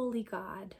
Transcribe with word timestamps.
holy 0.00 0.22
God. 0.22 0.76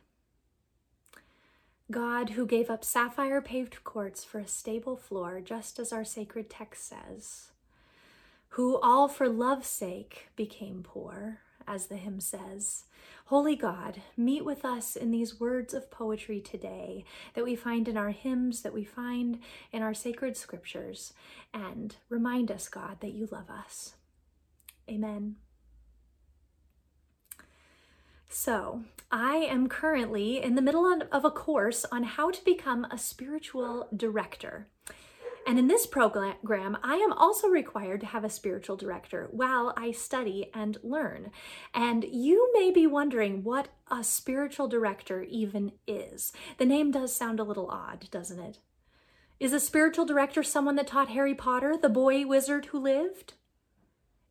God 1.90 2.30
who 2.30 2.46
gave 2.46 2.70
up 2.70 2.82
sapphire 2.82 3.42
paved 3.42 3.84
courts 3.84 4.24
for 4.24 4.38
a 4.38 4.48
stable 4.48 4.96
floor, 4.96 5.42
just 5.44 5.78
as 5.78 5.92
our 5.92 6.06
sacred 6.06 6.48
text 6.48 6.88
says, 6.88 7.50
who 8.54 8.80
all 8.80 9.08
for 9.08 9.28
love's 9.28 9.66
sake 9.66 10.28
became 10.36 10.82
poor, 10.82 11.40
as 11.68 11.88
the 11.88 11.98
hymn 11.98 12.18
says. 12.18 12.84
Holy 13.26 13.56
God, 13.56 14.00
meet 14.16 14.42
with 14.42 14.64
us 14.64 14.96
in 14.96 15.10
these 15.10 15.38
words 15.38 15.74
of 15.74 15.90
poetry 15.90 16.40
today 16.40 17.04
that 17.34 17.44
we 17.44 17.54
find 17.54 17.88
in 17.88 17.98
our 17.98 18.12
hymns, 18.12 18.62
that 18.62 18.72
we 18.72 18.84
find 18.84 19.38
in 19.70 19.82
our 19.82 19.92
sacred 19.92 20.34
scriptures, 20.34 21.12
and 21.52 21.96
remind 22.08 22.50
us, 22.50 22.70
God, 22.70 23.02
that 23.02 23.12
you 23.12 23.28
love 23.30 23.50
us. 23.50 23.96
Amen. 24.88 25.36
So, 28.42 28.84
I 29.12 29.36
am 29.36 29.68
currently 29.68 30.42
in 30.42 30.54
the 30.54 30.62
middle 30.62 30.90
of 31.12 31.26
a 31.26 31.30
course 31.30 31.84
on 31.92 32.04
how 32.04 32.30
to 32.30 32.42
become 32.42 32.86
a 32.86 32.96
spiritual 32.96 33.86
director. 33.94 34.66
And 35.46 35.58
in 35.58 35.68
this 35.68 35.86
program, 35.86 36.78
I 36.82 36.96
am 36.96 37.12
also 37.12 37.48
required 37.48 38.00
to 38.00 38.06
have 38.06 38.24
a 38.24 38.30
spiritual 38.30 38.76
director 38.76 39.28
while 39.30 39.74
I 39.76 39.90
study 39.90 40.50
and 40.54 40.78
learn. 40.82 41.32
And 41.74 42.02
you 42.10 42.50
may 42.54 42.70
be 42.70 42.86
wondering 42.86 43.44
what 43.44 43.68
a 43.90 44.02
spiritual 44.02 44.68
director 44.68 45.22
even 45.24 45.72
is. 45.86 46.32
The 46.56 46.64
name 46.64 46.92
does 46.92 47.14
sound 47.14 47.40
a 47.40 47.44
little 47.44 47.68
odd, 47.68 48.08
doesn't 48.10 48.40
it? 48.40 48.58
Is 49.38 49.52
a 49.52 49.60
spiritual 49.60 50.06
director 50.06 50.42
someone 50.42 50.76
that 50.76 50.86
taught 50.86 51.10
Harry 51.10 51.34
Potter, 51.34 51.76
the 51.76 51.90
boy 51.90 52.26
wizard 52.26 52.64
who 52.66 52.80
lived? 52.80 53.34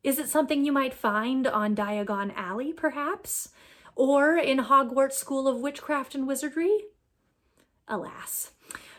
Is 0.02 0.18
it 0.18 0.28
something 0.28 0.64
you 0.64 0.72
might 0.72 0.94
find 0.94 1.46
on 1.46 1.76
Diagon 1.76 2.34
Alley, 2.34 2.72
perhaps? 2.72 3.50
Or 4.00 4.34
in 4.34 4.60
Hogwarts 4.60 5.12
School 5.12 5.46
of 5.46 5.58
Witchcraft 5.60 6.14
and 6.14 6.26
Wizardry? 6.26 6.86
Alas 7.86 8.52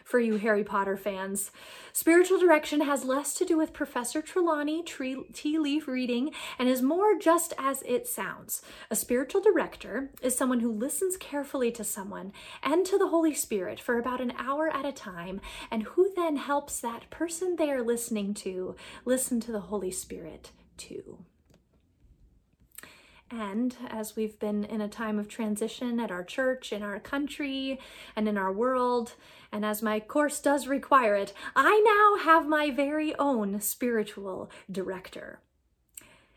for 0.04 0.20
you 0.20 0.38
Harry 0.38 0.64
Potter 0.64 0.96
fans. 0.96 1.50
Spiritual 1.92 2.38
direction 2.38 2.82
has 2.82 3.04
less 3.04 3.34
to 3.34 3.44
do 3.44 3.58
with 3.58 3.74
Professor 3.74 4.22
Trelawney 4.22 4.84
tea 4.84 5.58
leaf 5.58 5.88
reading 5.88 6.34
and 6.60 6.70
is 6.70 6.84
more 6.84 7.18
just 7.18 7.52
as 7.58 7.82
it 7.88 8.08
sounds. 8.08 8.62
A 8.92 8.96
spiritual 8.96 9.42
director 9.42 10.12
is 10.22 10.38
someone 10.38 10.60
who 10.60 10.72
listens 10.72 11.18
carefully 11.18 11.72
to 11.72 11.84
someone 11.84 12.32
and 12.62 12.86
to 12.86 13.00
the 13.00 13.08
Holy 13.08 13.34
Spirit 13.34 13.80
for 13.80 13.98
about 13.98 14.22
an 14.22 14.34
hour 14.38 14.70
at 14.70 14.86
a 14.86 14.92
time, 14.92 15.42
and 15.72 15.82
who 15.84 16.14
then 16.16 16.36
helps 16.36 16.80
that 16.80 17.10
person 17.10 17.56
they 17.56 17.72
are 17.72 17.82
listening 17.82 18.36
to 18.36 18.76
listen 19.04 19.40
to 19.40 19.52
the 19.52 19.62
Holy 19.62 19.90
Spirit 19.90 20.52
too. 20.78 21.26
And 23.32 23.76
as 23.88 24.18
we've 24.18 24.38
been 24.40 24.66
in 24.66 24.82
a 24.82 24.90
time 24.90 25.18
of 25.18 25.30
transition 25.30 26.02
at 26.02 26.12
our 26.12 26.24
church, 26.24 26.74
in 26.74 26.84
our 26.84 27.00
country, 27.00 27.80
and 28.16 28.28
in 28.28 28.38
our 28.38 28.52
world, 28.52 29.14
and 29.54 29.66
as 29.66 29.82
my 29.82 30.02
course 30.02 30.42
does 30.42 30.68
require 30.68 31.16
it, 31.16 31.34
I 31.56 31.82
now 32.20 32.24
have 32.26 32.48
my 32.48 32.72
very 32.72 33.16
own 33.16 33.62
spiritual 33.62 34.52
director. 34.70 35.40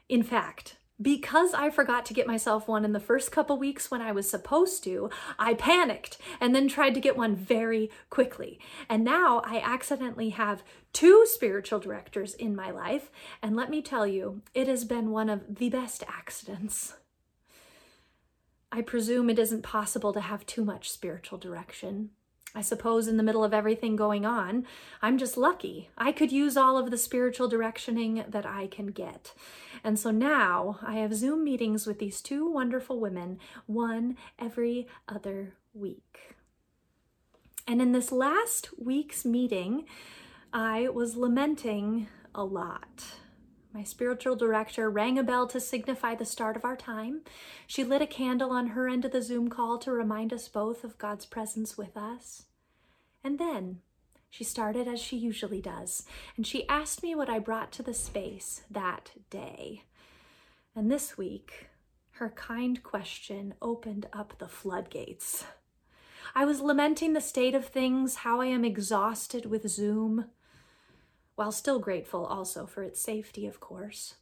In 0.09 0.23
fact, 0.23 0.77
because 1.01 1.55
I 1.55 1.71
forgot 1.71 2.07
to 2.07 2.15
get 2.15 2.27
myself 2.27 2.69
one 2.69 2.85
in 2.85 2.93
the 2.93 3.01
first 3.01 3.33
couple 3.33 3.59
weeks 3.59 3.91
when 3.91 4.01
I 4.01 4.13
was 4.13 4.31
supposed 4.31 4.85
to, 4.85 5.11
I 5.39 5.55
panicked 5.55 6.19
and 6.41 6.55
then 6.55 6.69
tried 6.69 6.95
to 6.95 7.01
get 7.01 7.17
one 7.17 7.35
very 7.35 7.91
quickly. 8.11 8.61
And 8.89 9.03
now 9.05 9.43
I 9.45 9.61
accidentally 9.61 10.31
have 10.31 10.63
two 10.93 11.27
spiritual 11.27 11.81
directors 11.81 12.35
in 12.35 12.55
my 12.55 12.71
life. 12.71 13.11
And 13.43 13.57
let 13.57 13.71
me 13.71 13.83
tell 13.83 14.07
you, 14.07 14.43
it 14.55 14.69
has 14.69 14.85
been 14.85 15.11
one 15.11 15.29
of 15.29 15.57
the 15.57 15.69
best 15.69 16.05
accidents. 16.07 16.95
I 18.71 18.83
presume 18.83 19.31
it 19.31 19.39
isn't 19.39 19.63
possible 19.63 20.13
to 20.13 20.21
have 20.21 20.47
too 20.47 20.65
much 20.65 20.91
spiritual 20.91 21.39
direction. 21.39 22.11
I 22.55 22.61
suppose 22.61 23.09
in 23.09 23.17
the 23.17 23.23
middle 23.23 23.43
of 23.43 23.53
everything 23.53 23.97
going 23.97 24.25
on, 24.25 24.65
I'm 25.03 25.19
just 25.19 25.37
lucky. 25.37 25.91
I 25.99 26.13
could 26.13 26.31
use 26.31 26.57
all 26.57 26.79
of 26.79 26.91
the 26.91 26.99
spiritual 26.99 27.51
directioning 27.51 28.31
that 28.31 28.47
I 28.47 28.69
can 28.69 28.87
get. 28.89 29.35
And 29.83 29.99
so 29.99 30.11
now 30.11 30.79
I 30.81 30.95
have 30.95 31.15
Zoom 31.15 31.43
meetings 31.43 31.87
with 31.87 31.99
these 31.99 32.21
two 32.21 32.49
wonderful 32.49 33.01
women, 33.01 33.39
one 33.67 34.17
every 34.39 34.87
other 35.09 35.55
week. 35.73 36.37
And 37.67 37.83
in 37.83 37.93
this 37.93 38.13
last 38.13 38.69
week's 38.79 39.25
meeting, 39.25 39.87
I 40.53 40.89
was 40.89 41.17
lamenting 41.17 42.07
a 42.35 42.45
lot. 42.45 43.05
My 43.75 43.83
spiritual 43.83 44.37
director 44.37 44.89
rang 44.89 45.19
a 45.19 45.25
bell 45.25 45.49
to 45.49 45.59
signify 45.59 46.15
the 46.15 46.25
start 46.25 46.57
of 46.57 46.65
our 46.65 46.77
time. 46.77 47.23
She 47.67 47.83
lit 47.83 48.01
a 48.01 48.07
candle 48.07 48.53
on 48.53 48.69
her 48.69 48.87
end 48.89 49.05
of 49.05 49.11
the 49.11 49.21
Zoom 49.21 49.51
call 49.51 49.79
to 49.79 49.91
remind 49.91 50.33
us 50.33 50.47
both 50.47 50.85
of 50.85 50.97
God's 50.97 51.27
presence 51.27 51.77
with 51.77 51.97
us. 51.97 52.45
And 53.25 53.37
then 53.37 53.81
she 54.31 54.45
started 54.45 54.87
as 54.87 55.01
she 55.03 55.17
usually 55.17 55.61
does, 55.61 56.07
and 56.37 56.47
she 56.47 56.69
asked 56.69 57.03
me 57.03 57.17
what 57.17 57.29
I 57.29 57.41
brought 57.41 57.73
to 57.73 57.83
the 57.83 57.95
space 57.95 58.63
that 58.71 59.11
day. 59.29 59.83
And 60.77 60.89
this 60.89 61.19
week, 61.19 61.67
her 62.13 62.31
kind 62.31 62.81
question 62.81 63.55
opened 63.61 64.07
up 64.13 64.39
the 64.39 64.47
floodgates. 64.47 65.47
I 66.33 66.45
was 66.45 66.61
lamenting 66.61 67.13
the 67.13 67.21
state 67.21 67.57
of 67.57 67.67
things, 67.67 68.17
how 68.17 68.41
I 68.41 68.47
am 68.47 68.65
exhausted 68.65 69.47
with 69.47 69.69
Zoom 69.69 70.27
while 71.37 71.53
still 71.53 71.79
grateful 71.79 72.25
also 72.25 72.67
for 72.67 72.83
its 72.83 73.01
safety, 73.01 73.47
of 73.47 73.61
course. 73.61 74.15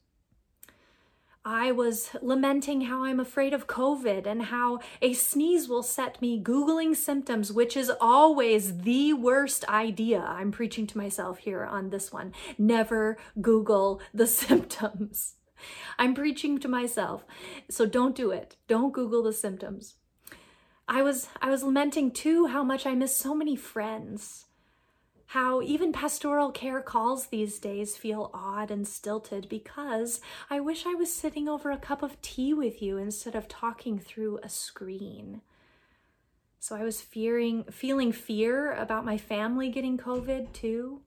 I 1.44 1.72
was 1.72 2.10
lamenting 2.22 2.82
how 2.82 3.02
I'm 3.02 3.18
afraid 3.18 3.52
of 3.52 3.66
COVID 3.66 4.26
and 4.26 4.44
how 4.44 4.78
a 5.00 5.12
sneeze 5.12 5.68
will 5.68 5.82
set 5.82 6.22
me 6.22 6.40
Googling 6.40 6.94
symptoms, 6.94 7.52
which 7.52 7.76
is 7.76 7.90
always 8.00 8.78
the 8.78 9.12
worst 9.14 9.68
idea. 9.68 10.20
I'm 10.20 10.52
preaching 10.52 10.86
to 10.86 10.98
myself 10.98 11.38
here 11.38 11.64
on 11.64 11.90
this 11.90 12.12
one. 12.12 12.32
Never 12.56 13.18
Google 13.40 14.00
the 14.14 14.26
symptoms. 14.28 15.34
I'm 15.98 16.14
preaching 16.14 16.58
to 16.58 16.68
myself. 16.68 17.24
So 17.68 17.86
don't 17.86 18.14
do 18.14 18.30
it. 18.30 18.56
Don't 18.68 18.92
Google 18.92 19.24
the 19.24 19.32
symptoms. 19.32 19.96
I 20.86 21.02
was 21.02 21.28
I 21.40 21.50
was 21.50 21.62
lamenting 21.64 22.10
too 22.12 22.46
how 22.46 22.62
much 22.62 22.86
I 22.86 22.94
miss 22.94 23.16
so 23.16 23.34
many 23.34 23.56
friends 23.56 24.46
how 25.32 25.62
even 25.62 25.94
pastoral 25.94 26.50
care 26.50 26.82
calls 26.82 27.28
these 27.28 27.58
days 27.58 27.96
feel 27.96 28.30
odd 28.34 28.70
and 28.70 28.86
stilted 28.86 29.48
because 29.48 30.20
I 30.50 30.60
wish 30.60 30.84
I 30.84 30.92
was 30.92 31.10
sitting 31.10 31.48
over 31.48 31.70
a 31.70 31.78
cup 31.78 32.02
of 32.02 32.20
tea 32.20 32.52
with 32.52 32.82
you 32.82 32.98
instead 32.98 33.34
of 33.34 33.48
talking 33.48 33.98
through 33.98 34.40
a 34.42 34.50
screen. 34.50 35.40
So 36.60 36.76
I 36.76 36.84
was 36.84 37.00
fearing 37.00 37.64
feeling 37.70 38.12
fear 38.12 38.74
about 38.74 39.06
my 39.06 39.16
family 39.16 39.70
getting 39.70 39.96
COVID 39.96 40.52
too. 40.52 41.00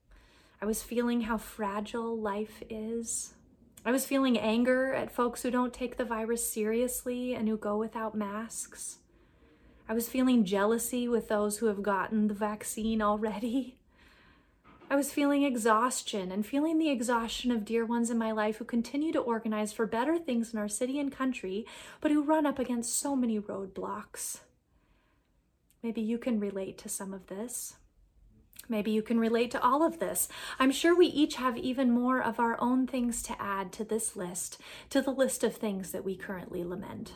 I 0.60 0.66
was 0.66 0.82
feeling 0.82 1.22
how 1.22 1.38
fragile 1.38 2.20
life 2.20 2.64
is. 2.68 3.36
I 3.86 3.92
was 3.92 4.08
feeling 4.08 4.40
anger 4.40 4.92
at 4.92 5.12
folks 5.12 5.44
who 5.44 5.52
don't 5.52 5.72
take 5.72 5.98
the 5.98 6.04
virus 6.04 6.52
seriously 6.52 7.36
and 7.36 7.48
who 7.48 7.58
go 7.58 7.78
without 7.78 8.16
masks. 8.16 8.98
I 9.88 9.94
was 9.94 10.10
feeling 10.10 10.46
jealousy 10.46 11.08
with 11.08 11.28
those 11.28 11.60
who 11.60 11.68
have 11.68 11.84
gotten 11.84 12.28
the 12.28 12.34
vaccine 12.34 13.04
already. 13.04 13.78
I 14.88 14.96
was 14.96 15.12
feeling 15.12 15.44
exhaustion 15.44 16.32
and 16.32 16.46
feeling 16.46 16.78
the 16.78 16.92
exhaustion 16.92 17.52
of 17.52 17.66
dear 17.66 17.86
ones 17.86 18.12
in 18.12 18.20
my 18.20 18.32
life 18.32 18.58
who 18.58 18.66
continue 18.66 19.12
to 19.14 19.20
organize 19.20 19.74
for 19.74 19.88
better 19.88 20.18
things 20.20 20.54
in 20.54 20.60
our 20.60 20.70
city 20.70 21.00
and 21.00 21.12
country, 21.12 21.66
but 22.02 22.12
who 22.12 22.24
run 22.24 22.46
up 22.46 22.60
against 22.60 23.00
so 23.00 23.16
many 23.16 23.40
roadblocks. 23.40 24.42
Maybe 25.82 26.02
you 26.02 26.20
can 26.20 26.40
relate 26.40 26.78
to 26.80 26.90
some 26.90 27.14
of 27.14 27.28
this. 27.28 27.76
Maybe 28.70 28.92
you 28.92 29.02
can 29.02 29.20
relate 29.20 29.52
to 29.52 29.62
all 29.62 29.84
of 29.84 30.00
this. 30.00 30.28
I'm 30.60 30.72
sure 30.72 30.96
we 30.96 31.08
each 31.08 31.36
have 31.36 31.58
even 31.58 31.92
more 31.92 32.22
of 32.22 32.40
our 32.40 32.60
own 32.62 32.86
things 32.86 33.24
to 33.24 33.42
add 33.42 33.72
to 33.74 33.84
this 33.84 34.16
list, 34.16 34.60
to 34.92 35.02
the 35.02 35.12
list 35.12 35.44
of 35.44 35.56
things 35.56 35.92
that 35.92 36.06
we 36.06 36.16
currently 36.16 36.64
lament. 36.64 37.14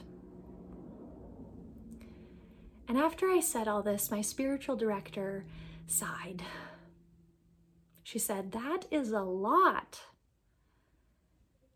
And 2.87 2.97
after 2.97 3.29
I 3.29 3.39
said 3.39 3.67
all 3.67 3.83
this, 3.83 4.09
my 4.09 4.21
spiritual 4.21 4.75
director 4.75 5.45
sighed. 5.85 6.43
She 8.09 8.17
said, 8.17 8.53
That 8.53 8.85
is 8.89 9.11
a 9.11 9.21
lot. 9.21 9.99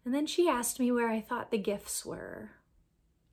And 0.03 0.15
then 0.15 0.25
she 0.25 0.49
asked 0.49 0.79
me 0.79 0.91
where 0.91 1.07
I 1.07 1.21
thought 1.21 1.51
the 1.51 1.59
gifts 1.59 2.03
were 2.03 2.53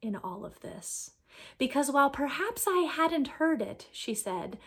in 0.02 0.17
all 0.17 0.44
of 0.44 0.61
this. 0.61 1.12
Because 1.56 1.91
while 1.91 2.11
perhaps 2.11 2.67
I 2.69 2.81
hadn't 2.81 3.38
heard 3.38 3.62
it, 3.62 3.88
she 3.91 4.12
said, 4.12 4.58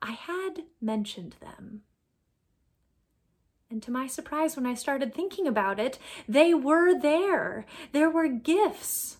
I 0.00 0.12
had 0.12 0.66
mentioned 0.80 1.34
them. 1.40 1.82
And 3.68 3.82
to 3.82 3.90
my 3.90 4.06
surprise, 4.06 4.54
when 4.54 4.66
I 4.66 4.74
started 4.74 5.12
thinking 5.12 5.48
about 5.48 5.80
it, 5.80 5.98
they 6.28 6.54
were 6.54 6.96
there. 6.96 7.66
There 7.90 8.08
were 8.08 8.28
gifts 8.28 9.16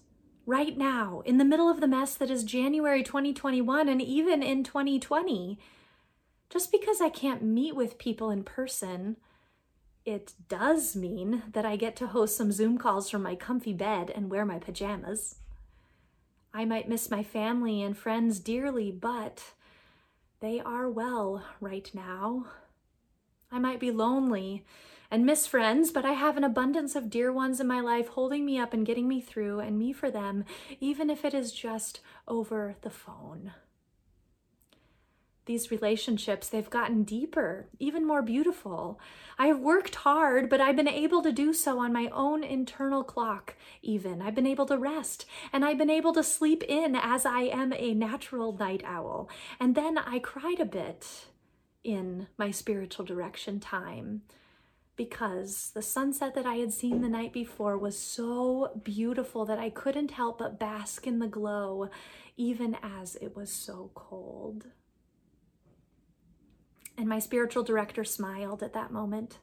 right 0.46 0.78
now 0.78 1.25
in 1.26 1.38
the 1.38 1.44
middle 1.44 1.69
of 1.69 1.81
the 1.81 1.88
mess 1.88 2.14
that 2.14 2.31
is 2.31 2.44
January 2.44 3.02
2021 3.02 3.88
and 3.88 4.00
even 4.00 4.44
in 4.44 4.62
2020. 4.62 5.58
Just 6.50 6.73
because 6.73 7.00
I 7.00 7.08
can't 7.11 7.43
meet 7.43 7.76
with 7.76 7.97
people 7.97 8.29
in 8.31 8.43
person, 8.43 9.17
it 10.05 10.32
does 10.49 10.97
mean 10.97 11.44
that 11.52 11.64
I 11.64 11.76
get 11.76 11.94
to 11.97 12.08
host 12.08 12.37
some 12.37 12.50
Zoom 12.50 12.76
calls 12.76 13.08
from 13.08 13.23
my 13.23 13.37
comfy 13.37 13.73
bed 13.73 14.11
and 14.11 14.29
wear 14.29 14.44
my 14.44 14.58
pajamas. 14.58 15.37
I 16.52 16.64
might 16.64 16.88
miss 16.88 17.08
my 17.08 17.23
family 17.23 17.81
and 17.82 17.97
friends 17.97 18.41
dearly, 18.41 18.91
but 18.91 19.52
they 20.41 20.58
are 20.58 20.91
well 20.91 21.44
right 21.61 21.88
now. 21.94 22.47
I 23.53 23.61
might 23.61 23.79
be 23.79 23.93
lonely 23.93 24.64
and 25.08 25.25
miss 25.25 25.46
friends, 25.46 25.93
but 25.93 26.05
I 26.05 26.12
have 26.12 26.37
an 26.37 26.44
abundance 26.44 26.96
of 26.96 27.11
dear 27.11 27.32
ones 27.32 27.61
in 27.61 27.69
my 27.69 27.81
life 27.81 28.08
holding 28.08 28.44
me 28.44 28.58
up 28.58 28.73
and 28.73 28.85
getting 28.85 29.06
me 29.06 29.20
through, 29.20 29.61
and 29.61 29.79
me 29.79 29.93
for 29.93 30.11
them, 30.11 30.44
even 30.81 31.11
if 31.11 31.25
it 31.25 31.35
is 31.35 31.53
just 31.53 32.00
over 32.26 32.75
the 32.82 32.91
phone 32.91 33.53
these 35.50 35.73
relationships, 35.73 36.49
they've 36.49 36.70
gotten 36.70 37.02
deeper, 37.02 37.67
even 37.81 38.06
more 38.06 38.23
beautiful. 38.23 39.00
I 39.37 39.49
have 39.49 39.58
worked 39.58 39.97
hard, 39.97 40.49
but 40.49 40.61
I've 40.61 40.76
been 40.76 40.87
able 40.87 41.23
to 41.23 41.32
do 41.32 41.52
so 41.52 41.81
on 41.81 41.93
my 41.93 42.08
own 42.12 42.44
internal 42.44 43.02
clock, 43.02 43.56
even. 43.82 44.23
I've 44.23 44.37
been 44.37 44.47
able 44.47 44.67
to 44.67 44.79
rest, 44.79 45.26
and 45.52 45.64
I've 45.64 45.76
been 45.76 45.91
able 45.91 46.12
to 46.12 46.23
sleep 46.23 46.62
in 46.62 46.94
as 46.94 47.26
I 47.26 47.41
am 47.41 47.73
a 47.73 47.94
natural 47.94 48.56
night 48.56 48.82
owl. 48.85 49.29
And 49.58 49.75
then 49.75 49.99
I 49.99 50.20
cried 50.20 50.61
a 50.61 50.64
bit 50.64 51.26
in 51.82 52.29
my 52.38 52.53
spiritual 52.53 53.05
direction 53.05 53.58
time 53.58 54.23
because 54.94 55.73
the 55.75 55.82
sunset 55.82 56.37
that 56.37 56.46
I 56.46 56.56
had 56.56 56.73
seen 56.73 57.00
the 57.00 57.08
night 57.08 57.32
before 57.32 57.76
was 57.76 57.99
so 57.99 58.81
beautiful 58.85 59.44
that 59.46 59.58
I 59.58 59.70
couldn't 59.70 60.12
help 60.12 60.38
but 60.38 60.61
bask 60.61 61.08
in 61.08 61.19
the 61.19 61.26
glow, 61.26 61.88
even 62.37 62.76
as 62.85 63.17
it 63.17 63.35
was 63.35 63.50
so 63.50 63.91
cold. 63.94 64.67
And 67.00 67.08
my 67.08 67.19
spiritual 67.19 67.62
director 67.62 68.05
smiled 68.05 68.62
at 68.62 68.75
that 68.75 68.93
moment. 68.93 69.38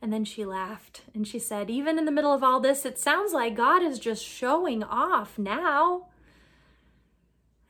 And 0.00 0.10
then 0.10 0.24
she 0.24 0.46
laughed 0.46 1.02
and 1.14 1.28
she 1.28 1.38
said, 1.38 1.68
Even 1.68 1.98
in 1.98 2.06
the 2.06 2.10
middle 2.10 2.32
of 2.32 2.42
all 2.42 2.58
this, 2.58 2.86
it 2.86 2.98
sounds 2.98 3.34
like 3.34 3.54
God 3.54 3.82
is 3.82 3.98
just 3.98 4.24
showing 4.24 4.82
off 4.82 5.38
now. 5.38 6.06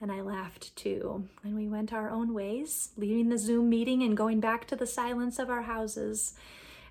And 0.00 0.12
I 0.12 0.20
laughed 0.20 0.76
too. 0.76 1.28
And 1.43 1.56
we 1.56 1.67
went 1.67 1.93
our 1.93 2.08
own 2.08 2.34
ways, 2.34 2.90
leaving 2.96 3.28
the 3.28 3.37
Zoom 3.37 3.69
meeting 3.69 4.00
and 4.00 4.17
going 4.17 4.38
back 4.38 4.64
to 4.69 4.76
the 4.76 4.87
silence 4.87 5.40
of 5.40 5.50
our 5.50 5.62
houses. 5.62 6.34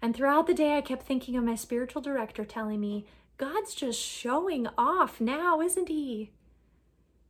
And 0.02 0.14
throughout 0.14 0.46
the 0.46 0.54
day, 0.54 0.76
I 0.76 0.82
kept 0.82 1.04
thinking 1.04 1.38
of 1.38 1.44
my 1.46 1.56
spiritual 1.56 2.02
director 2.02 2.44
telling 2.44 2.82
me, 2.82 3.06
God's 3.38 3.74
just 3.74 4.02
showing 4.02 4.68
off 4.78 5.22
now, 5.22 5.62
isn't 5.62 5.88
he? 5.88 6.32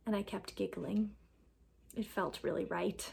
And 0.04 0.16
I 0.16 0.22
kept 0.22 0.56
giggling. 0.56 1.10
It 1.94 2.06
felt 2.06 2.40
really 2.42 2.64
right. 2.64 3.12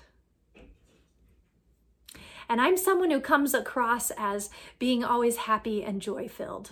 And 2.50 2.60
I'm 2.62 2.78
someone 2.78 3.12
who 3.12 3.20
comes 3.20 3.54
across 3.54 4.12
as 4.12 4.50
being 4.80 5.04
always 5.04 5.38
happy 5.38 5.84
and 5.84 6.02
joy 6.02 6.28
filled. 6.28 6.72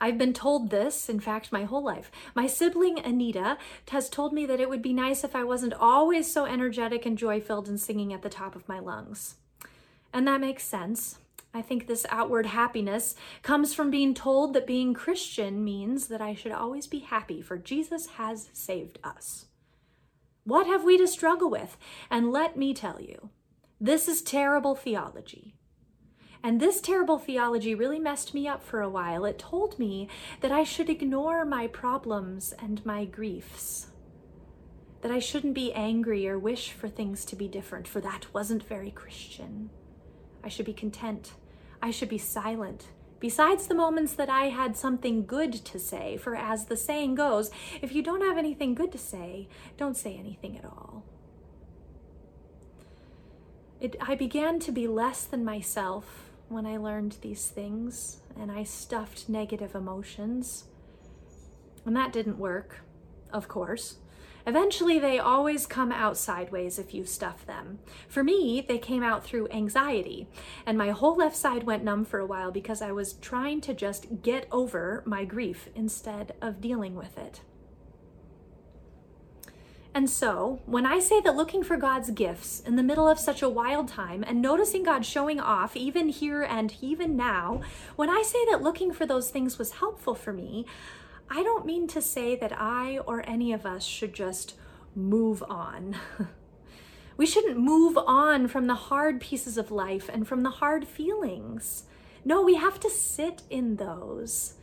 I've 0.00 0.18
been 0.18 0.32
told 0.32 0.70
this, 0.70 1.08
in 1.08 1.18
fact, 1.18 1.50
my 1.50 1.64
whole 1.64 1.82
life. 1.82 2.10
My 2.34 2.46
sibling 2.46 2.98
Anita 3.00 3.58
has 3.90 4.08
told 4.08 4.32
me 4.32 4.46
that 4.46 4.60
it 4.60 4.68
would 4.68 4.82
be 4.82 4.92
nice 4.92 5.24
if 5.24 5.34
I 5.34 5.42
wasn't 5.42 5.74
always 5.74 6.30
so 6.30 6.44
energetic 6.44 7.04
and 7.04 7.18
joy 7.18 7.40
filled 7.40 7.68
and 7.68 7.80
singing 7.80 8.12
at 8.12 8.22
the 8.22 8.28
top 8.28 8.54
of 8.54 8.68
my 8.68 8.78
lungs. 8.78 9.36
And 10.12 10.26
that 10.28 10.40
makes 10.40 10.62
sense. 10.62 11.18
I 11.52 11.62
think 11.62 11.86
this 11.86 12.06
outward 12.10 12.46
happiness 12.46 13.16
comes 13.42 13.74
from 13.74 13.90
being 13.90 14.14
told 14.14 14.54
that 14.54 14.66
being 14.66 14.94
Christian 14.94 15.64
means 15.64 16.08
that 16.08 16.20
I 16.20 16.34
should 16.34 16.52
always 16.52 16.86
be 16.86 17.00
happy, 17.00 17.40
for 17.42 17.58
Jesus 17.58 18.06
has 18.10 18.50
saved 18.52 18.98
us. 19.02 19.46
What 20.44 20.66
have 20.66 20.84
we 20.84 20.96
to 20.98 21.08
struggle 21.08 21.50
with? 21.50 21.76
And 22.10 22.30
let 22.30 22.56
me 22.56 22.72
tell 22.72 23.00
you, 23.00 23.30
this 23.80 24.08
is 24.08 24.22
terrible 24.22 24.74
theology. 24.74 25.54
And 26.42 26.60
this 26.60 26.80
terrible 26.80 27.18
theology 27.18 27.74
really 27.74 27.98
messed 27.98 28.32
me 28.32 28.46
up 28.46 28.62
for 28.62 28.80
a 28.80 28.88
while. 28.88 29.24
It 29.24 29.38
told 29.38 29.78
me 29.78 30.08
that 30.40 30.52
I 30.52 30.64
should 30.64 30.88
ignore 30.88 31.44
my 31.44 31.66
problems 31.66 32.52
and 32.60 32.84
my 32.86 33.04
griefs, 33.04 33.88
that 35.02 35.10
I 35.10 35.18
shouldn't 35.18 35.54
be 35.54 35.72
angry 35.72 36.28
or 36.28 36.38
wish 36.38 36.72
for 36.72 36.88
things 36.88 37.24
to 37.26 37.36
be 37.36 37.48
different, 37.48 37.88
for 37.88 38.00
that 38.00 38.32
wasn't 38.32 38.62
very 38.62 38.90
Christian. 38.90 39.70
I 40.42 40.48
should 40.48 40.66
be 40.66 40.72
content. 40.72 41.32
I 41.82 41.90
should 41.90 42.08
be 42.08 42.18
silent. 42.18 42.88
Besides 43.20 43.66
the 43.66 43.74
moments 43.74 44.12
that 44.14 44.30
I 44.30 44.44
had 44.44 44.76
something 44.76 45.26
good 45.26 45.52
to 45.52 45.78
say, 45.78 46.16
for 46.16 46.36
as 46.36 46.66
the 46.66 46.76
saying 46.76 47.16
goes, 47.16 47.50
if 47.82 47.92
you 47.92 48.02
don't 48.02 48.22
have 48.22 48.38
anything 48.38 48.74
good 48.74 48.92
to 48.92 48.98
say, 48.98 49.48
don't 49.76 49.96
say 49.96 50.16
anything 50.16 50.56
at 50.56 50.64
all. 50.64 51.04
It, 53.80 53.96
I 54.00 54.14
began 54.14 54.58
to 54.60 54.72
be 54.72 54.88
less 54.88 55.24
than 55.24 55.44
myself 55.44 56.30
when 56.48 56.66
I 56.66 56.76
learned 56.76 57.18
these 57.20 57.46
things 57.46 58.18
and 58.38 58.50
I 58.50 58.64
stuffed 58.64 59.28
negative 59.28 59.74
emotions. 59.74 60.64
And 61.84 61.96
that 61.96 62.12
didn't 62.12 62.38
work, 62.38 62.80
of 63.32 63.48
course. 63.48 63.96
Eventually, 64.46 64.98
they 64.98 65.18
always 65.18 65.66
come 65.66 65.92
out 65.92 66.16
sideways 66.16 66.78
if 66.78 66.94
you 66.94 67.04
stuff 67.04 67.44
them. 67.44 67.80
For 68.08 68.24
me, 68.24 68.64
they 68.66 68.78
came 68.78 69.02
out 69.02 69.22
through 69.22 69.48
anxiety, 69.50 70.26
and 70.64 70.78
my 70.78 70.90
whole 70.90 71.16
left 71.16 71.36
side 71.36 71.64
went 71.64 71.84
numb 71.84 72.06
for 72.06 72.18
a 72.18 72.26
while 72.26 72.50
because 72.50 72.80
I 72.80 72.90
was 72.90 73.12
trying 73.14 73.60
to 73.62 73.74
just 73.74 74.22
get 74.22 74.48
over 74.50 75.02
my 75.04 75.26
grief 75.26 75.68
instead 75.74 76.34
of 76.40 76.62
dealing 76.62 76.94
with 76.94 77.18
it. 77.18 77.42
And 79.98 80.08
so, 80.08 80.60
when 80.64 80.86
I 80.86 81.00
say 81.00 81.20
that 81.22 81.34
looking 81.34 81.64
for 81.64 81.76
God's 81.76 82.12
gifts 82.12 82.60
in 82.60 82.76
the 82.76 82.84
middle 82.84 83.08
of 83.08 83.18
such 83.18 83.42
a 83.42 83.48
wild 83.48 83.88
time 83.88 84.22
and 84.24 84.40
noticing 84.40 84.84
God 84.84 85.04
showing 85.04 85.40
off 85.40 85.74
even 85.76 86.08
here 86.08 86.40
and 86.44 86.72
even 86.80 87.16
now, 87.16 87.62
when 87.96 88.08
I 88.08 88.22
say 88.22 88.38
that 88.48 88.62
looking 88.62 88.92
for 88.92 89.06
those 89.06 89.30
things 89.30 89.58
was 89.58 89.72
helpful 89.72 90.14
for 90.14 90.32
me, 90.32 90.66
I 91.28 91.42
don't 91.42 91.66
mean 91.66 91.88
to 91.88 92.00
say 92.00 92.36
that 92.36 92.52
I 92.56 92.98
or 93.06 93.28
any 93.28 93.52
of 93.52 93.66
us 93.66 93.84
should 93.84 94.14
just 94.14 94.54
move 94.94 95.42
on. 95.48 95.96
we 97.16 97.26
shouldn't 97.26 97.58
move 97.58 97.98
on 97.98 98.46
from 98.46 98.68
the 98.68 98.76
hard 98.76 99.20
pieces 99.20 99.58
of 99.58 99.72
life 99.72 100.08
and 100.08 100.28
from 100.28 100.44
the 100.44 100.50
hard 100.50 100.86
feelings. 100.86 101.86
No, 102.24 102.40
we 102.40 102.54
have 102.54 102.78
to 102.78 102.88
sit 102.88 103.42
in 103.50 103.74
those. 103.74 104.54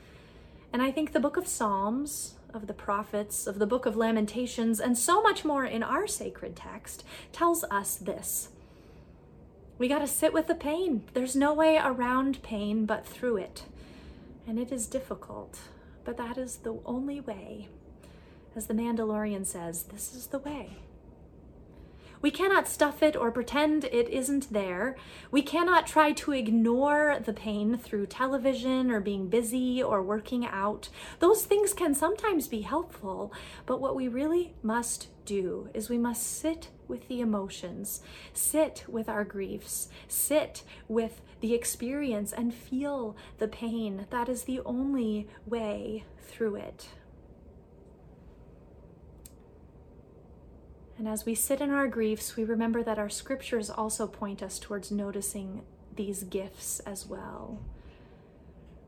And 0.72 0.82
I 0.82 0.92
think 0.92 1.12
the 1.12 1.20
book 1.20 1.36
of 1.36 1.46
Psalms, 1.46 2.36
of 2.56 2.68
the 2.68 2.74
prophets, 2.74 3.46
of 3.46 3.60
the 3.60 3.68
book 3.68 3.86
of 3.86 3.96
Lamentations, 3.96 4.80
and 4.80 4.98
so 4.98 5.22
much 5.22 5.46
more 5.46 5.66
in 5.66 5.84
our 5.84 6.08
sacred 6.08 6.56
text 6.56 7.04
tells 7.32 7.64
us 7.66 7.96
this. 7.96 8.50
We 9.78 9.88
got 9.88 10.00
to 10.00 10.08
sit 10.08 10.34
with 10.34 10.48
the 10.48 10.56
pain. 10.56 11.04
There's 11.14 11.36
no 11.36 11.54
way 11.54 11.78
around 11.78 12.42
pain 12.42 12.86
but 12.86 13.06
through 13.06 13.38
it. 13.38 13.64
And 14.48 14.58
it 14.58 14.72
is 14.72 14.88
difficult, 14.88 15.60
but 16.04 16.18
that 16.18 16.38
is 16.38 16.58
the 16.58 16.80
only 16.86 17.20
way. 17.20 17.68
As 18.56 18.68
the 18.68 18.74
Mandalorian 18.74 19.46
says, 19.46 19.84
this 19.84 20.14
is 20.14 20.28
the 20.28 20.40
way. 20.40 20.78
We 22.22 22.32
cannot 22.32 22.68
stuff 22.68 23.04
it 23.04 23.16
or 23.16 23.32
pretend 23.32 23.86
it 23.86 24.10
isn't 24.10 24.52
there. 24.52 24.96
We 25.32 25.42
cannot 25.42 25.88
try 25.88 26.12
to 26.14 26.32
ignore 26.32 27.20
the 27.24 27.34
pain 27.34 27.78
through 27.78 28.08
television 28.08 28.92
or 28.92 29.00
being 29.00 29.28
busy 29.28 29.82
or 29.82 30.02
working 30.02 30.46
out. 30.46 30.90
Those 31.20 31.46
things 31.46 31.74
can 31.74 31.94
sometimes 31.94 32.48
be 32.48 32.62
helpful, 32.62 33.34
but 33.66 33.82
what 33.82 33.96
we 33.96 34.08
really 34.08 34.56
must 34.64 35.10
do 35.26 35.70
is 35.74 35.90
we 35.90 35.98
must 35.98 36.40
sit 36.40 36.70
with 36.88 37.08
the 37.08 37.20
emotions, 37.20 38.02
sit 38.34 38.86
with 38.88 39.10
our 39.10 39.24
griefs, 39.24 39.90
sit 40.08 40.64
with 40.88 41.22
the 41.42 41.54
experience 41.54 42.32
and 42.32 42.54
feel 42.54 43.16
the 43.40 43.48
pain. 43.48 44.06
That 44.10 44.30
is 44.30 44.44
the 44.44 44.62
only 44.66 45.28
way 45.46 46.06
through 46.28 46.56
it. 46.56 46.90
And 50.98 51.08
as 51.08 51.26
we 51.26 51.36
sit 51.36 51.60
in 51.60 51.72
our 51.72 51.88
griefs, 51.88 52.36
we 52.36 52.44
remember 52.44 52.82
that 52.84 53.00
our 53.00 53.10
scriptures 53.10 53.70
also 53.70 54.08
point 54.08 54.42
us 54.42 54.60
towards 54.60 54.92
noticing 54.92 55.64
these 55.96 56.24
gifts 56.24 56.80
as 56.82 57.06
well. 57.06 57.60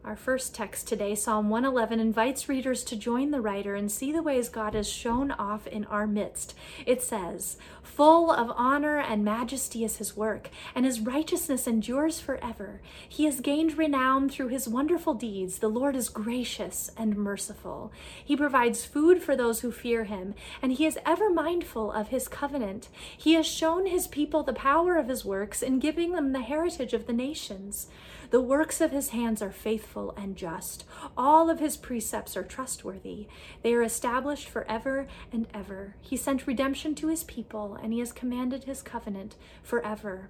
Our 0.07 0.15
first 0.15 0.55
text 0.55 0.87
today, 0.87 1.15
Psalm 1.15 1.49
111, 1.49 1.99
invites 1.99 2.47
readers 2.47 2.85
to 2.85 2.95
join 2.95 3.31
the 3.31 3.41
writer 3.41 3.75
and 3.75 3.91
see 3.91 4.13
the 4.13 4.23
ways 4.23 4.47
God 4.47 4.73
has 4.73 4.87
shown 4.87 5.31
off 5.31 5.67
in 5.67 5.83
our 5.83 6.07
midst. 6.07 6.55
It 6.85 7.03
says, 7.03 7.57
Full 7.83 8.31
of 8.31 8.49
honor 8.55 8.99
and 8.99 9.25
majesty 9.25 9.83
is 9.83 9.97
his 9.97 10.15
work, 10.15 10.49
and 10.73 10.85
his 10.85 11.01
righteousness 11.01 11.67
endures 11.67 12.21
forever. 12.21 12.79
He 13.09 13.25
has 13.25 13.41
gained 13.41 13.77
renown 13.77 14.29
through 14.29 14.47
his 14.47 14.65
wonderful 14.65 15.13
deeds. 15.13 15.59
The 15.59 15.67
Lord 15.67 15.93
is 15.93 16.07
gracious 16.07 16.89
and 16.95 17.17
merciful. 17.17 17.91
He 18.23 18.37
provides 18.37 18.85
food 18.85 19.21
for 19.21 19.35
those 19.35 19.59
who 19.59 19.73
fear 19.73 20.05
him, 20.05 20.35
and 20.61 20.71
he 20.71 20.85
is 20.85 20.97
ever 21.05 21.29
mindful 21.29 21.91
of 21.91 22.07
his 22.07 22.29
covenant. 22.29 22.87
He 23.17 23.33
has 23.33 23.45
shown 23.45 23.87
his 23.87 24.07
people 24.07 24.43
the 24.43 24.53
power 24.53 24.95
of 24.95 25.09
his 25.09 25.25
works 25.25 25.61
in 25.61 25.79
giving 25.79 26.13
them 26.13 26.31
the 26.31 26.39
heritage 26.39 26.93
of 26.93 27.07
the 27.07 27.13
nations. 27.13 27.87
The 28.29 28.41
works 28.41 28.81
of 28.81 28.91
his 28.91 29.09
hands 29.09 29.41
are 29.41 29.51
faithful 29.51 30.13
and 30.17 30.35
just. 30.35 30.83
All 31.15 31.49
of 31.49 31.59
his 31.59 31.77
precepts 31.77 32.35
are 32.35 32.43
trustworthy. 32.43 33.27
They 33.63 33.73
are 33.73 33.83
established 33.83 34.49
forever 34.49 35.07
and 35.31 35.47
ever. 35.53 35.95
He 36.01 36.17
sent 36.17 36.45
redemption 36.45 36.93
to 36.95 37.07
his 37.07 37.23
people, 37.23 37.77
and 37.81 37.93
he 37.93 37.99
has 37.99 38.11
commanded 38.11 38.65
his 38.65 38.81
covenant 38.81 39.35
forever. 39.63 40.29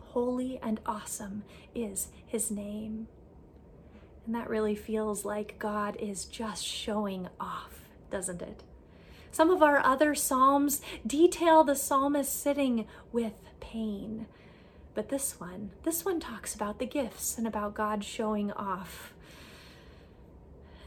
Holy 0.00 0.58
and 0.62 0.80
awesome 0.84 1.44
is 1.74 2.08
his 2.26 2.50
name. 2.50 3.06
And 4.26 4.34
that 4.34 4.50
really 4.50 4.74
feels 4.74 5.24
like 5.24 5.58
God 5.58 5.96
is 5.96 6.24
just 6.24 6.64
showing 6.64 7.28
off, 7.40 7.88
doesn't 8.10 8.42
it? 8.42 8.62
Some 9.30 9.48
of 9.48 9.62
our 9.62 9.78
other 9.78 10.14
psalms 10.14 10.82
detail 11.06 11.64
the 11.64 11.74
psalmist 11.74 12.38
sitting 12.38 12.86
with 13.12 13.32
pain. 13.60 14.26
But 14.94 15.08
this 15.08 15.40
one, 15.40 15.70
this 15.84 16.04
one 16.04 16.20
talks 16.20 16.54
about 16.54 16.78
the 16.78 16.86
gifts 16.86 17.38
and 17.38 17.46
about 17.46 17.74
God 17.74 18.04
showing 18.04 18.52
off. 18.52 19.14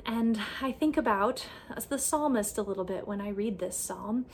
And 0.05 0.39
I 0.61 0.71
think 0.71 0.95
about 0.95 1.47
as 1.75 1.85
the 1.85 1.97
psalmist 1.97 2.57
a 2.57 2.61
little 2.61 2.83
bit 2.83 3.07
when 3.07 3.19
I 3.19 3.29
read 3.29 3.57
this 3.57 3.75
psalm. 3.75 4.27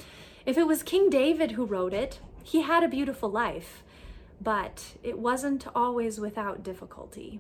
If 0.46 0.58
it 0.58 0.68
was 0.68 0.84
King 0.84 1.10
David 1.10 1.52
who 1.52 1.66
wrote 1.66 1.94
it, 1.94 2.20
he 2.44 2.62
had 2.62 2.84
a 2.84 2.90
beautiful 2.90 3.30
life, 3.30 3.84
but 4.42 4.96
it 5.04 5.18
wasn't 5.18 5.68
always 5.74 6.20
without 6.20 6.64
difficulty. 6.64 7.40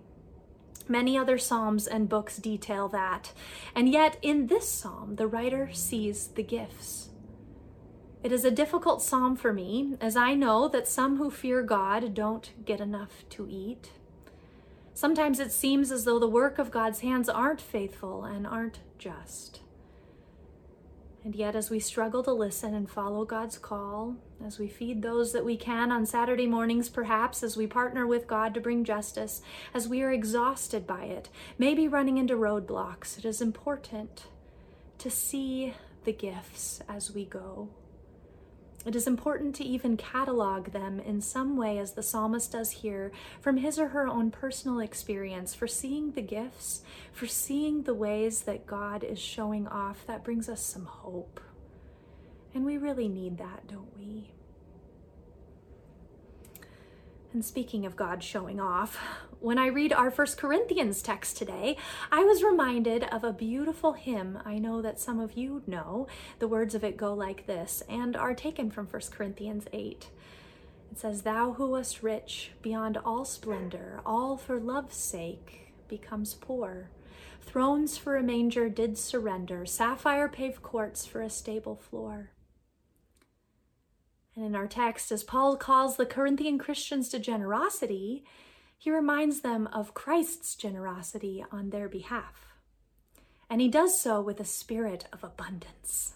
Many 0.87 1.17
other 1.17 1.37
psalms 1.37 1.87
and 1.87 2.09
books 2.09 2.37
detail 2.37 2.87
that, 2.89 3.33
and 3.75 3.89
yet 3.89 4.17
in 4.21 4.47
this 4.47 4.69
psalm, 4.69 5.15
the 5.15 5.27
writer 5.27 5.69
sees 5.73 6.27
the 6.27 6.43
gifts. 6.43 7.09
It 8.23 8.31
is 8.31 8.45
a 8.45 8.51
difficult 8.51 9.01
psalm 9.01 9.35
for 9.35 9.51
me, 9.51 9.95
as 9.99 10.15
I 10.15 10.35
know 10.35 10.67
that 10.67 10.87
some 10.87 11.17
who 11.17 11.31
fear 11.31 11.63
God 11.63 12.13
don't 12.13 12.51
get 12.65 12.79
enough 12.79 13.25
to 13.31 13.47
eat. 13.49 13.91
Sometimes 14.93 15.39
it 15.39 15.51
seems 15.51 15.91
as 15.91 16.05
though 16.05 16.19
the 16.19 16.27
work 16.27 16.59
of 16.59 16.69
God's 16.69 16.99
hands 16.99 17.29
aren't 17.29 17.59
faithful 17.59 18.23
and 18.23 18.45
aren't 18.45 18.79
just. 18.99 19.61
And 21.23 21.35
yet, 21.35 21.55
as 21.55 21.71
we 21.71 21.79
struggle 21.79 22.21
to 22.23 22.31
listen 22.31 22.75
and 22.75 22.89
follow 22.89 23.25
God's 23.25 23.57
call, 23.57 24.15
as 24.45 24.59
we 24.59 24.67
feed 24.67 25.01
those 25.01 25.33
that 25.33 25.45
we 25.45 25.57
can 25.57 25.91
on 25.91 26.05
Saturday 26.05 26.47
mornings, 26.47 26.89
perhaps, 26.89 27.41
as 27.41 27.57
we 27.57 27.65
partner 27.65 28.05
with 28.05 28.27
God 28.27 28.53
to 28.53 28.61
bring 28.61 28.83
justice, 28.83 29.41
as 29.73 29.87
we 29.87 30.03
are 30.03 30.11
exhausted 30.11 30.85
by 30.85 31.05
it, 31.05 31.29
maybe 31.57 31.87
running 31.87 32.19
into 32.19 32.35
roadblocks, 32.35 33.17
it 33.17 33.25
is 33.25 33.41
important 33.41 34.25
to 34.99 35.09
see 35.09 35.73
the 36.03 36.13
gifts 36.13 36.81
as 36.87 37.13
we 37.13 37.25
go. 37.25 37.69
It 38.83 38.95
is 38.95 39.05
important 39.05 39.53
to 39.55 39.63
even 39.63 39.95
catalog 39.95 40.71
them 40.71 40.99
in 40.99 41.21
some 41.21 41.55
way, 41.55 41.77
as 41.77 41.93
the 41.93 42.01
psalmist 42.01 42.51
does 42.51 42.71
here, 42.71 43.11
from 43.39 43.57
his 43.57 43.77
or 43.77 43.89
her 43.89 44.07
own 44.07 44.31
personal 44.31 44.79
experience, 44.79 45.53
for 45.53 45.67
seeing 45.67 46.13
the 46.13 46.21
gifts, 46.23 46.81
for 47.13 47.27
seeing 47.27 47.83
the 47.83 47.93
ways 47.93 48.41
that 48.41 48.65
God 48.65 49.03
is 49.03 49.19
showing 49.19 49.67
off. 49.67 50.05
That 50.07 50.23
brings 50.23 50.49
us 50.49 50.61
some 50.63 50.85
hope. 50.85 51.39
And 52.55 52.65
we 52.65 52.77
really 52.77 53.07
need 53.07 53.37
that, 53.37 53.67
don't 53.67 53.95
we? 53.95 54.31
And 57.33 57.45
speaking 57.45 57.85
of 57.85 57.95
God 57.95 58.23
showing 58.23 58.59
off, 58.59 58.99
when 59.41 59.57
I 59.57 59.67
read 59.67 59.91
our 59.91 60.11
First 60.11 60.37
Corinthians 60.37 61.01
text 61.01 61.35
today, 61.35 61.75
I 62.11 62.23
was 62.23 62.43
reminded 62.43 63.03
of 63.05 63.23
a 63.23 63.33
beautiful 63.33 63.93
hymn 63.93 64.37
I 64.45 64.59
know 64.59 64.83
that 64.83 64.99
some 64.99 65.19
of 65.19 65.33
you 65.33 65.63
know. 65.65 66.07
The 66.37 66.47
words 66.47 66.75
of 66.75 66.83
it 66.83 66.95
go 66.95 67.13
like 67.13 67.47
this 67.47 67.81
and 67.89 68.15
are 68.15 68.35
taken 68.35 68.69
from 68.69 68.85
First 68.85 69.11
Corinthians 69.11 69.65
8. 69.73 70.09
It 70.91 70.99
says, 70.99 71.23
Thou 71.23 71.53
who 71.53 71.71
wast 71.71 72.03
rich 72.03 72.51
beyond 72.61 72.97
all 72.97 73.25
splendor, 73.25 74.01
all 74.05 74.37
for 74.37 74.59
love's 74.59 74.97
sake 74.97 75.73
becomes 75.87 76.35
poor. 76.35 76.91
Thrones 77.41 77.97
for 77.97 78.17
a 78.17 78.23
manger 78.23 78.69
did 78.69 78.95
surrender, 78.95 79.65
sapphire 79.65 80.29
paved 80.29 80.61
courts 80.61 81.07
for 81.07 81.21
a 81.21 81.29
stable 81.31 81.75
floor. 81.75 82.29
And 84.35 84.45
in 84.45 84.55
our 84.55 84.67
text, 84.67 85.11
as 85.11 85.23
Paul 85.23 85.57
calls 85.57 85.97
the 85.97 86.05
Corinthian 86.05 86.59
Christians 86.59 87.09
to 87.09 87.19
generosity, 87.19 88.23
he 88.81 88.89
reminds 88.89 89.41
them 89.41 89.69
of 89.71 89.93
Christ's 89.93 90.55
generosity 90.55 91.45
on 91.51 91.69
their 91.69 91.87
behalf. 91.87 92.55
And 93.47 93.61
he 93.61 93.67
does 93.67 94.01
so 94.01 94.19
with 94.19 94.39
a 94.39 94.43
spirit 94.43 95.05
of 95.13 95.23
abundance. 95.23 96.15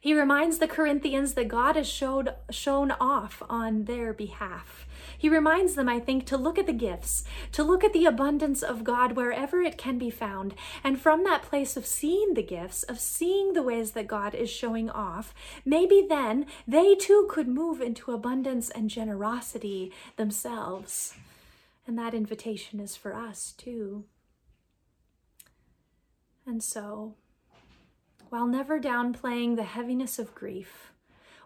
He 0.00 0.12
reminds 0.12 0.58
the 0.58 0.66
Corinthians 0.66 1.34
that 1.34 1.46
God 1.46 1.76
has 1.76 1.88
showed, 1.88 2.34
shown 2.50 2.90
off 3.00 3.44
on 3.48 3.84
their 3.84 4.12
behalf. 4.12 4.88
He 5.16 5.28
reminds 5.28 5.76
them, 5.76 5.88
I 5.88 6.00
think, 6.00 6.26
to 6.26 6.36
look 6.36 6.58
at 6.58 6.66
the 6.66 6.72
gifts, 6.72 7.22
to 7.52 7.62
look 7.62 7.84
at 7.84 7.92
the 7.92 8.06
abundance 8.06 8.64
of 8.64 8.82
God 8.82 9.12
wherever 9.12 9.62
it 9.62 9.78
can 9.78 9.96
be 9.96 10.10
found. 10.10 10.56
And 10.82 11.00
from 11.00 11.22
that 11.22 11.42
place 11.42 11.76
of 11.76 11.86
seeing 11.86 12.34
the 12.34 12.42
gifts, 12.42 12.82
of 12.82 12.98
seeing 12.98 13.52
the 13.52 13.62
ways 13.62 13.92
that 13.92 14.08
God 14.08 14.34
is 14.34 14.50
showing 14.50 14.90
off, 14.90 15.32
maybe 15.64 16.04
then 16.08 16.46
they 16.66 16.96
too 16.96 17.28
could 17.30 17.46
move 17.46 17.80
into 17.80 18.10
abundance 18.10 18.68
and 18.68 18.90
generosity 18.90 19.92
themselves. 20.16 21.14
And 21.86 21.98
that 21.98 22.14
invitation 22.14 22.80
is 22.80 22.96
for 22.96 23.14
us 23.14 23.52
too. 23.52 24.04
And 26.46 26.62
so, 26.62 27.14
while 28.28 28.46
never 28.46 28.80
downplaying 28.80 29.56
the 29.56 29.64
heaviness 29.64 30.18
of 30.18 30.34
grief, 30.34 30.92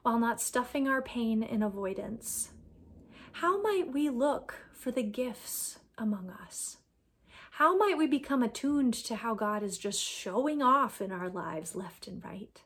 while 0.02 0.18
not 0.18 0.40
stuffing 0.40 0.88
our 0.88 1.02
pain 1.02 1.42
in 1.42 1.62
avoidance, 1.62 2.50
how 3.33 3.61
might 3.61 3.92
we 3.92 4.09
look 4.09 4.54
for 4.73 4.90
the 4.90 5.02
gifts 5.02 5.78
among 5.97 6.30
us? 6.30 6.78
How 7.52 7.76
might 7.76 7.99
we 7.99 8.07
become 8.07 8.42
attuned 8.42 8.95
to 8.95 9.16
how 9.16 9.35
God 9.35 9.62
is 9.62 9.78
just 9.78 10.00
showing 10.00 10.62
off 10.62 11.00
in 11.00 11.11
our 11.11 11.28
lives 11.28 11.75
left 11.75 12.07
and 12.07 12.25
right? 12.25 12.62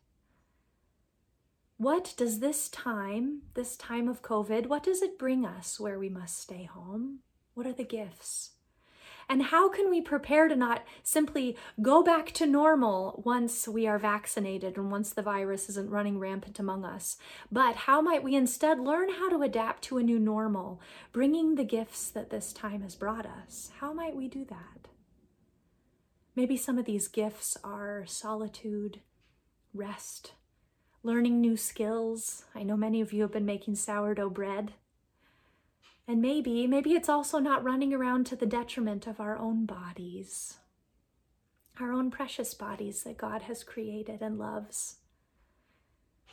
What 1.79 2.14
does 2.17 2.41
this 2.41 2.69
time, 2.69 3.43
this 3.55 3.76
time 3.76 4.07
of 4.07 4.23
COVID, 4.23 4.67
what 4.67 4.83
does 4.83 5.02
it 5.02 5.19
bring 5.19 5.45
us 5.45 5.81
where 5.81 5.99
we 5.99 6.09
must 6.09 6.38
stay 6.38 6.64
home? 6.64 7.21
What 7.54 7.66
are 7.66 7.73
the 7.73 7.85
gifts? 7.85 8.50
And 9.28 9.44
how 9.44 9.68
can 9.68 9.88
we 9.88 10.00
prepare 10.00 10.49
to 10.49 10.56
not 10.56 10.85
simply 11.02 11.56
go 11.80 12.02
back 12.02 12.32
to 12.32 12.47
normal 12.47 13.23
once 13.25 13.68
we 13.68 13.87
are 13.87 13.99
vaccinated 13.99 14.76
and 14.76 14.90
once 14.90 15.11
the 15.11 15.23
virus 15.23 15.68
isn't 15.71 15.90
running 15.90 16.18
rampant 16.18 16.59
among 16.59 16.85
us? 16.85 17.16
But 17.50 17.76
how 17.76 18.00
might 18.00 18.23
we 18.23 18.35
instead 18.35 18.80
learn 18.80 19.11
how 19.11 19.30
to 19.30 19.42
adapt 19.42 19.82
to 19.85 19.99
a 19.99 20.02
new 20.02 20.18
normal, 20.18 20.80
bringing 21.12 21.54
the 21.54 21.64
gifts 21.64 22.11
that 22.11 22.30
this 22.30 22.52
time 22.52 22.82
has 22.82 22.94
brought 22.94 23.26
us? 23.26 23.71
How 23.80 23.92
might 23.92 24.16
we 24.16 24.28
do 24.28 24.44
that? 24.47 24.88
Maybe 26.35 26.56
some 26.56 26.78
of 26.78 26.87
these 26.87 27.09
gifts 27.09 27.56
are 27.62 28.04
solitude, 28.06 29.00
rest, 29.73 30.32
learning 31.02 31.40
new 31.40 31.56
skills. 31.56 32.44
I 32.54 32.62
know 32.62 32.76
many 32.76 33.00
of 33.00 33.12
you 33.12 33.23
have 33.23 33.32
been 33.32 33.47
making 33.47 33.76
sourdough 33.76 34.30
bread. 34.30 34.73
And 36.06 36.21
maybe, 36.21 36.66
maybe 36.66 36.94
it's 36.94 37.09
also 37.09 37.38
not 37.38 37.64
running 37.64 37.94
around 37.94 38.26
to 38.26 38.37
the 38.37 38.47
detriment 38.47 39.06
of 39.06 39.21
our 39.21 39.38
own 39.38 39.66
bodies, 39.66 40.59
our 41.80 41.92
own 41.92 42.11
precious 42.11 42.54
bodies 42.54 43.04
that 43.04 43.16
God 43.16 43.42
has 43.42 43.62
created 43.64 44.21
and 44.21 44.38
loves. 44.38 44.97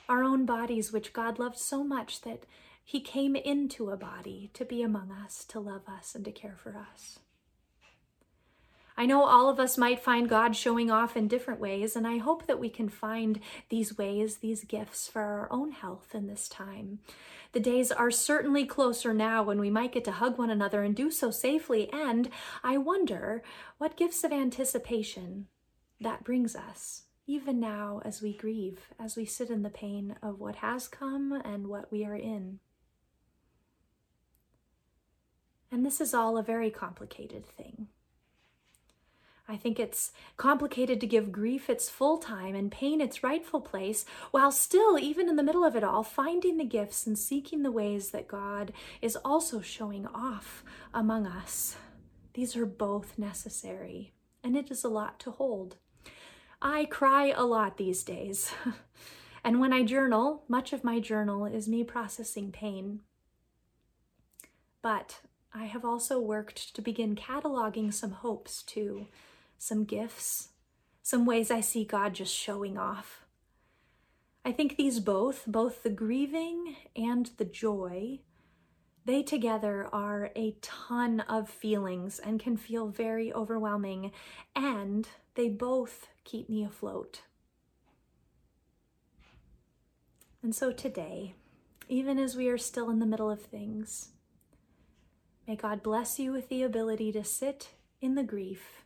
Our 0.08 0.24
own 0.24 0.46
bodies, 0.46 0.92
which 0.92 1.14
God 1.14 1.38
loved 1.38 1.58
so 1.58 1.84
much 1.84 2.22
that 2.22 2.46
He 2.84 3.00
came 3.00 3.36
into 3.36 3.92
a 3.92 3.98
body 3.98 4.50
to 4.56 4.66
be 4.66 4.82
among 4.82 5.12
us, 5.12 5.46
to 5.46 5.60
love 5.60 5.88
us, 5.88 6.16
and 6.16 6.26
to 6.26 6.32
care 6.32 6.56
for 6.58 6.76
us. 6.76 7.20
I 9.00 9.06
know 9.06 9.24
all 9.24 9.48
of 9.48 9.62
us 9.62 9.78
might 9.78 10.02
find 10.02 10.28
God 10.28 10.58
showing 10.58 10.92
off 10.92 11.16
in 11.16 11.30
different 11.30 11.62
ways, 11.62 11.96
and 11.96 12.06
I 12.06 12.18
hope 12.18 12.48
that 12.48 12.60
we 12.60 12.70
can 12.70 12.90
find 12.90 13.40
these 13.70 13.98
ways, 13.98 14.40
these 14.40 14.66
gifts 14.66 15.08
for 15.08 15.22
our 15.22 15.48
own 15.50 15.72
health 15.72 16.14
in 16.14 16.28
this 16.28 16.50
time. 16.50 17.00
The 17.54 17.62
days 17.62 17.94
are 17.94 18.12
certainly 18.12 18.66
closer 18.66 19.14
now 19.14 19.42
when 19.42 19.58
we 19.58 19.70
might 19.70 19.94
get 19.94 20.04
to 20.04 20.12
hug 20.12 20.38
one 20.38 20.50
another 20.50 20.84
and 20.84 20.94
do 20.94 21.12
so 21.12 21.32
safely, 21.32 21.90
and 21.94 22.30
I 22.62 22.78
wonder 22.78 23.42
what 23.78 23.96
gifts 23.96 24.26
of 24.26 24.34
anticipation 24.34 25.48
that 26.02 26.26
brings 26.26 26.54
us, 26.54 27.04
even 27.26 27.58
now 27.58 28.02
as 28.04 28.22
we 28.22 28.34
grieve, 28.34 28.90
as 29.00 29.16
we 29.16 29.24
sit 29.24 29.50
in 29.50 29.64
the 29.64 29.70
pain 29.70 30.18
of 30.22 30.42
what 30.42 30.58
has 30.58 30.90
come 30.90 31.42
and 31.46 31.68
what 31.68 31.90
we 31.90 32.04
are 32.04 32.18
in. 32.18 32.60
And 35.72 35.86
this 35.86 36.02
is 36.02 36.14
all 36.14 36.38
a 36.38 36.44
very 36.44 36.70
complicated 36.70 37.46
thing. 37.46 37.88
I 39.50 39.58
think 39.58 39.80
it's 39.80 40.12
complicated 40.38 41.02
to 41.02 41.08
give 41.08 41.32
grief 41.32 41.72
its 41.72 41.90
full 41.90 42.20
time 42.20 42.54
and 42.54 42.72
pain 42.72 43.02
its 43.02 43.24
rightful 43.24 43.62
place, 43.62 44.06
while 44.30 44.52
still, 44.52 45.00
even 45.00 45.28
in 45.28 45.38
the 45.38 45.44
middle 45.44 45.66
of 45.66 45.76
it 45.76 45.84
all, 45.84 46.04
finding 46.04 46.58
the 46.58 46.64
gifts 46.64 47.08
and 47.08 47.18
seeking 47.18 47.64
the 47.64 47.72
ways 47.72 48.12
that 48.12 48.28
God 48.28 48.72
is 49.02 49.18
also 49.26 49.60
showing 49.60 50.06
off 50.06 50.64
among 50.94 51.26
us. 51.26 51.78
These 52.36 52.56
are 52.56 52.68
both 52.68 53.18
necessary, 53.18 54.14
and 54.44 54.56
it 54.56 54.70
is 54.70 54.84
a 54.84 54.88
lot 54.88 55.20
to 55.22 55.32
hold. 55.32 55.78
I 56.62 56.86
cry 56.86 57.34
a 57.36 57.44
lot 57.44 57.78
these 57.78 58.04
days. 58.04 58.54
and 59.44 59.60
when 59.60 59.74
I 59.74 59.82
journal, 59.82 60.44
much 60.48 60.74
of 60.74 60.84
my 60.84 61.00
journal 61.00 61.48
is 61.48 61.68
me 61.68 61.84
processing 61.84 62.52
pain. 62.52 63.00
But 64.84 65.22
I 65.56 65.66
have 65.66 65.84
also 65.84 66.20
worked 66.20 66.76
to 66.76 66.84
begin 66.84 67.16
cataloging 67.16 67.92
some 67.92 68.12
hopes 68.12 68.62
too 68.62 69.08
some 69.60 69.84
gifts, 69.84 70.50
some 71.04 71.26
ways 71.26 71.52
I 71.52 71.62
see 71.62 71.86
God 71.86 72.16
just 72.16 72.34
showing 72.34 72.78
off. 72.78 73.26
I 74.44 74.52
think 74.52 74.78
these 74.78 75.00
both, 75.00 75.44
both 75.46 75.84
the 75.84 75.90
grieving 75.90 76.78
and 76.96 77.30
the 77.38 77.46
joy, 77.46 78.22
they 79.06 79.22
together 79.22 79.88
are 79.92 80.32
a 80.36 80.56
ton 80.62 81.20
of 81.22 81.50
feelings 81.50 82.20
and 82.20 82.40
can 82.40 82.58
feel 82.58 82.88
very 82.88 83.34
overwhelming, 83.34 84.12
and 84.56 85.08
they 85.36 85.50
both 85.50 86.08
keep 86.24 86.50
me 86.50 86.64
afloat. 86.64 87.22
And 90.42 90.56
so 90.56 90.72
today, 90.72 91.36
even 91.90 92.18
as 92.18 92.38
we 92.38 92.48
are 92.48 92.58
still 92.58 92.90
in 92.90 93.00
the 93.00 93.06
middle 93.06 93.30
of 93.30 93.42
things, 93.42 94.10
may 95.46 95.58
God 95.58 95.84
bless 95.84 96.18
you 96.18 96.32
with 96.32 96.48
the 96.48 96.64
ability 96.64 97.12
to 97.12 97.26
sit 97.26 97.72
in 98.00 98.16
the 98.16 98.24
grief, 98.24 98.84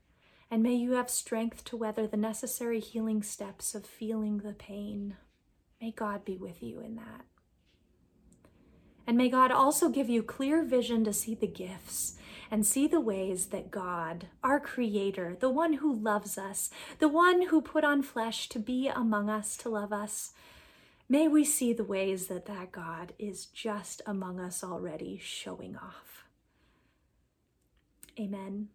and 0.54 0.62
may 0.62 0.76
you 0.76 0.92
have 0.92 1.10
strength 1.10 1.64
to 1.64 1.76
weather 1.76 2.06
the 2.06 2.16
necessary 2.16 2.80
healing 2.80 3.24
steps 3.24 3.74
of 3.74 3.88
feeling 3.88 4.38
the 4.38 4.54
pain. 4.54 5.16
May 5.82 5.90
God 5.90 6.24
be 6.24 6.38
with 6.38 6.62
you 6.62 6.80
in 6.80 6.96
that. 6.98 7.26
And 9.08 9.18
may 9.18 9.30
God 9.30 9.50
also 9.50 9.90
give 9.90 10.10
you 10.10 10.22
clear 10.22 10.64
vision 10.64 11.04
to 11.06 11.12
see 11.12 11.34
the 11.34 11.48
gifts 11.48 12.20
and 12.52 12.68
see 12.68 12.86
the 12.86 13.00
ways 13.00 13.48
that 13.48 13.72
God, 13.72 14.28
our 14.44 14.60
Creator, 14.60 15.38
the 15.40 15.50
one 15.50 15.74
who 15.74 15.92
loves 15.92 16.38
us, 16.38 16.70
the 17.00 17.10
one 17.10 17.48
who 17.48 17.60
put 17.60 17.84
on 17.84 18.04
flesh 18.04 18.48
to 18.50 18.60
be 18.60 18.88
among 18.88 19.32
us, 19.32 19.58
to 19.58 19.70
love 19.70 19.92
us, 19.92 20.34
may 21.10 21.28
we 21.28 21.44
see 21.44 21.74
the 21.74 21.84
ways 21.84 22.28
that 22.28 22.46
that 22.46 22.72
God 22.72 23.14
is 23.18 23.48
just 23.48 24.04
among 24.06 24.40
us 24.40 24.64
already, 24.64 25.20
showing 25.20 25.76
off. 25.76 26.26
Amen. 28.20 28.68